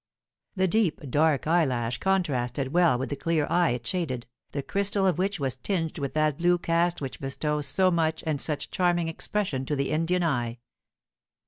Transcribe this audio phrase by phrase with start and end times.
[0.55, 5.19] The deep, dark eyelash contrasted well with the clear eye it shaded, the crystal of
[5.19, 9.63] which was tinged with that blue cast which bestows so much and such charming expression
[9.67, 10.57] to the Indian eye.